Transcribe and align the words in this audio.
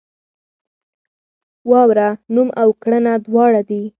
واوره 1.69 2.09
نوم 2.35 2.49
او 2.61 2.69
کړنه 2.81 3.13
دواړه 3.27 3.61
دي. 3.69 3.81